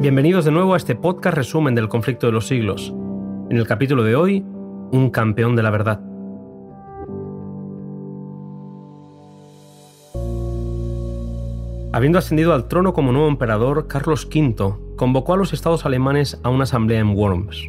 [0.00, 2.94] Bienvenidos de nuevo a este podcast resumen del conflicto de los siglos.
[3.50, 4.46] En el capítulo de hoy,
[4.92, 6.00] un campeón de la verdad.
[11.92, 16.50] Habiendo ascendido al trono como nuevo emperador, Carlos V convocó a los estados alemanes a
[16.50, 17.68] una asamblea en Worms.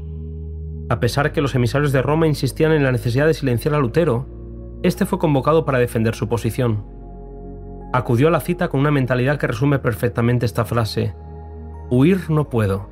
[0.90, 4.28] A pesar que los emisarios de Roma insistían en la necesidad de silenciar a Lutero,
[4.84, 6.84] este fue convocado para defender su posición.
[7.92, 11.16] Acudió a la cita con una mentalidad que resume perfectamente esta frase:
[11.90, 12.88] Huir no puedo,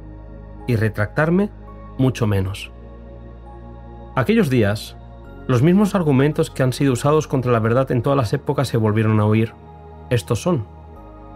[0.68, 1.50] y retractarme
[1.98, 2.72] mucho menos.
[4.16, 4.98] Aquellos días,
[5.48, 8.78] los mismos argumentos que han sido usados contra la verdad en todas las épocas se
[8.78, 9.54] volvieron a oír.
[10.10, 10.66] Estos son.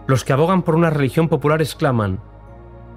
[0.06, 2.18] Los que abogan por una religión popular exclaman,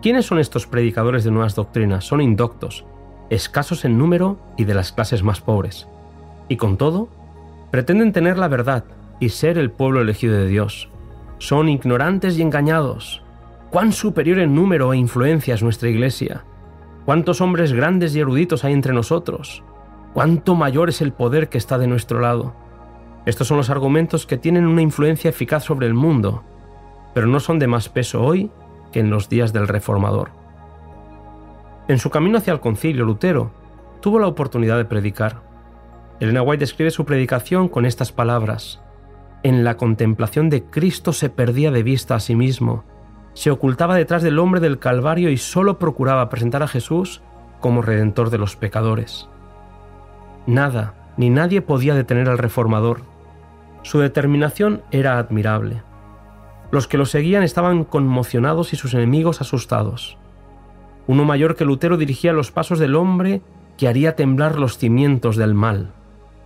[0.01, 2.03] ¿quiénes son estos predicadores de nuevas doctrinas?
[2.03, 2.85] Son indoctos,
[3.29, 5.87] escasos en número y de las clases más pobres.
[6.49, 7.07] Y con todo,
[7.71, 8.85] pretenden tener la verdad
[9.19, 10.89] y ser el pueblo elegido de Dios.
[11.37, 13.24] Son ignorantes y engañados,
[13.71, 16.43] cuán superior en número e influencia es nuestra Iglesia,
[17.05, 19.63] cuántos hombres grandes y eruditos hay entre nosotros,
[20.13, 22.55] cuánto mayor es el poder que está de nuestro lado.
[23.25, 26.43] Estos son los argumentos que tienen una influencia eficaz sobre el mundo,
[27.13, 28.51] pero no son de más peso hoy
[28.91, 30.31] que en los días del Reformador.
[31.87, 33.51] En su camino hacia el concilio, Lutero
[33.99, 35.41] tuvo la oportunidad de predicar.
[36.19, 38.81] Elena White describe su predicación con estas palabras.
[39.43, 42.83] En la contemplación de Cristo se perdía de vista a sí mismo
[43.35, 47.21] se ocultaba detrás del hombre del Calvario y solo procuraba presentar a Jesús
[47.59, 49.27] como redentor de los pecadores.
[50.47, 53.01] Nada ni nadie podía detener al reformador.
[53.83, 55.83] Su determinación era admirable.
[56.71, 60.17] Los que lo seguían estaban conmocionados y sus enemigos asustados.
[61.05, 63.41] Uno mayor que Lutero dirigía los pasos del hombre
[63.77, 65.91] que haría temblar los cimientos del mal.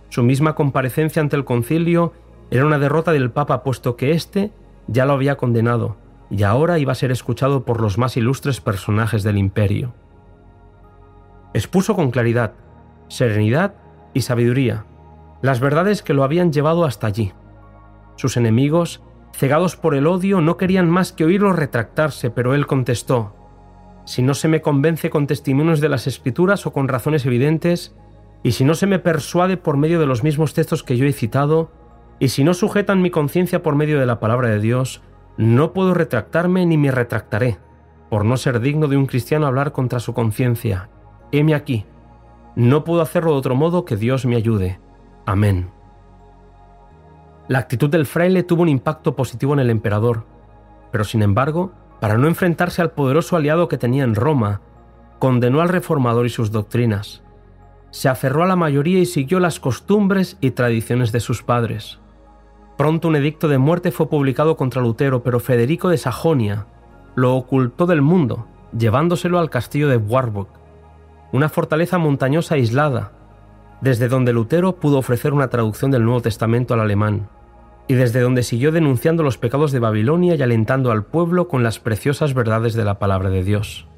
[0.08, 2.12] Su misma comparecencia ante el concilio
[2.50, 4.50] era una derrota del Papa, puesto que éste
[4.88, 5.96] ya lo había condenado
[6.30, 9.92] y ahora iba a ser escuchado por los más ilustres personajes del imperio.
[11.52, 12.52] Expuso con claridad,
[13.08, 13.74] serenidad
[14.14, 14.84] y sabiduría
[15.42, 17.32] las verdades que lo habían llevado hasta allí.
[18.16, 19.02] Sus enemigos,
[19.34, 23.34] cegados por el odio, no querían más que oírlo retractarse, pero él contestó,
[24.04, 27.94] si no se me convence con testimonios de las escrituras o con razones evidentes,
[28.42, 31.12] y si no se me persuade por medio de los mismos textos que yo he
[31.12, 31.70] citado,
[32.18, 35.02] y si no sujetan mi conciencia por medio de la palabra de Dios,
[35.36, 37.58] no puedo retractarme ni me retractaré,
[38.08, 40.90] por no ser digno de un cristiano hablar contra su conciencia.
[41.32, 41.86] Heme aquí.
[42.56, 44.80] No puedo hacerlo de otro modo que Dios me ayude.
[45.26, 45.70] Amén.
[47.48, 50.24] La actitud del fraile tuvo un impacto positivo en el emperador,
[50.92, 54.60] pero sin embargo, para no enfrentarse al poderoso aliado que tenía en Roma,
[55.18, 57.22] condenó al reformador y sus doctrinas.
[57.90, 61.98] Se aferró a la mayoría y siguió las costumbres y tradiciones de sus padres.
[62.80, 66.64] Pronto un edicto de muerte fue publicado contra Lutero, pero Federico de Sajonia
[67.14, 70.48] lo ocultó del mundo, llevándoselo al castillo de Warburg,
[71.30, 73.12] una fortaleza montañosa aislada,
[73.82, 77.28] desde donde Lutero pudo ofrecer una traducción del Nuevo Testamento al alemán,
[77.86, 81.80] y desde donde siguió denunciando los pecados de Babilonia y alentando al pueblo con las
[81.80, 83.88] preciosas verdades de la palabra de Dios.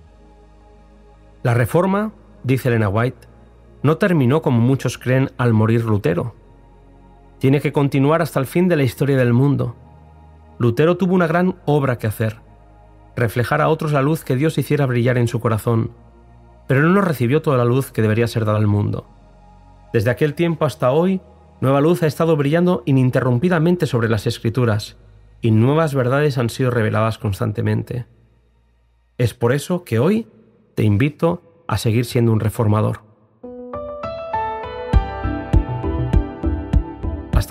[1.44, 2.10] La reforma,
[2.42, 3.28] dice Elena White,
[3.84, 6.34] no terminó como muchos creen al morir Lutero,
[7.42, 9.75] tiene que continuar hasta el fin de la historia del mundo.
[10.60, 12.36] Lutero tuvo una gran obra que hacer,
[13.16, 15.91] reflejar a otros la luz que Dios hiciera brillar en su corazón,
[16.69, 19.08] pero no recibió toda la luz que debería ser dada al mundo.
[19.92, 21.20] Desde aquel tiempo hasta hoy,
[21.60, 24.97] nueva luz ha estado brillando ininterrumpidamente sobre las escrituras,
[25.41, 28.06] y nuevas verdades han sido reveladas constantemente.
[29.19, 30.28] Es por eso que hoy
[30.76, 33.12] te invito a seguir siendo un reformador.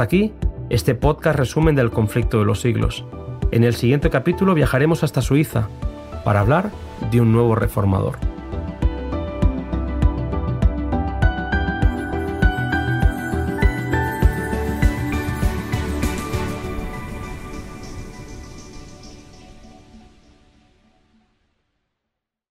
[0.01, 0.33] Aquí
[0.71, 3.05] este podcast resumen del conflicto de los siglos.
[3.51, 5.69] En el siguiente capítulo viajaremos hasta Suiza
[6.25, 6.71] para hablar
[7.11, 8.30] de un nuevo reformador.